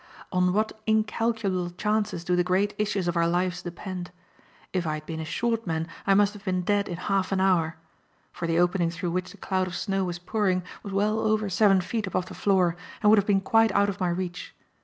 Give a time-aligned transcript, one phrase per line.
[0.31, 4.09] On what incalculable chances do the great issues of our lives depend!
[4.73, 7.39] If I had been a short man I must have been dead in half an
[7.39, 7.75] hour;
[8.31, 11.81] for the opening through which the cloud of snow was pouring was well over seven
[11.81, 14.55] feet above the floor and would have been quite out of my reach.